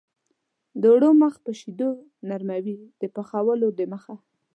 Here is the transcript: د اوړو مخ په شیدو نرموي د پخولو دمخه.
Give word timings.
د 0.81 0.83
اوړو 0.91 1.09
مخ 1.21 1.33
په 1.45 1.51
شیدو 1.59 1.89
نرموي 2.29 2.75
د 3.01 3.03
پخولو 3.15 3.67
دمخه. 3.79 4.15